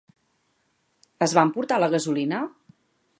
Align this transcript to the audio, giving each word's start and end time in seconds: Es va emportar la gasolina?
Es 1.27 1.37
va 1.39 1.45
emportar 1.49 1.79
la 1.85 1.91
gasolina? 1.97 2.41